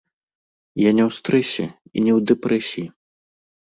Я 0.87 0.91
не 1.01 1.03
ў 1.09 1.19
стрэсе 1.19 1.69
і 1.69 1.69
не 2.05 2.11
ў 2.17 2.35
дэпрэсіі. 2.35 2.87